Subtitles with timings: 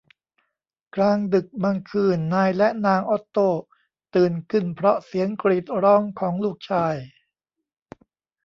[0.95, 3.39] กลางดึกบางคืนนายและนางออตโต
[4.15, 6.95] ตื่นขึ้นเพราะเสียงกรีดร้องของลูกชาย